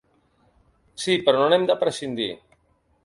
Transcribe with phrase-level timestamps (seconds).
[1.03, 2.31] Sí, però no n’hem de prescindir.